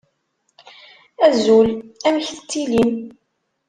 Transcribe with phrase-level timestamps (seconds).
[1.25, 1.67] Azul,
[2.07, 2.93] amek tettilim?